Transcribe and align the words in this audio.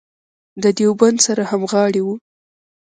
د 0.63 0.65
دیوبند 0.77 1.17
سره 1.25 1.43
همغاړې 1.51 2.01
وه. 2.05 2.15